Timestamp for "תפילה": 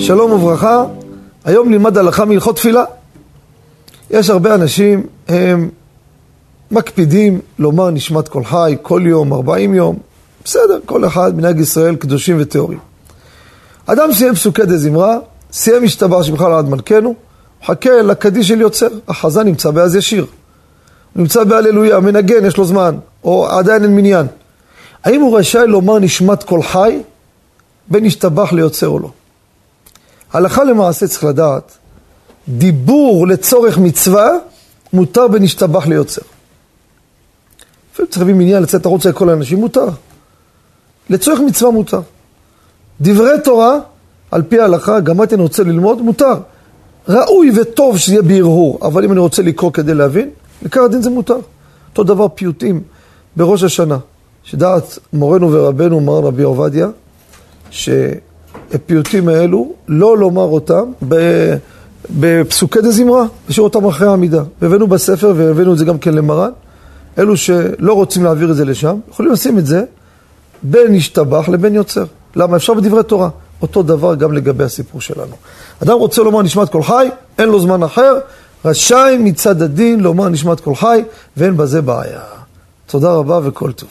2.56-2.84